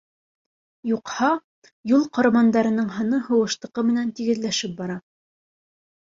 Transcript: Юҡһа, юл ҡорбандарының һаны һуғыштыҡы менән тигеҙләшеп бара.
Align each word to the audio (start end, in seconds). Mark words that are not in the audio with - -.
Юҡһа, 0.91 1.27
юл 1.91 2.05
ҡорбандарының 2.17 2.87
һаны 2.95 3.19
һуғыштыҡы 3.27 3.83
менән 3.91 4.09
тигеҙләшеп 4.21 4.73
бара. 4.81 4.97